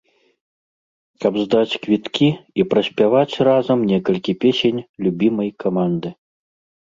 [1.23, 2.29] Каб здаць квіткі
[2.63, 6.09] і праспяваць разам некалькі песень любімай каманды.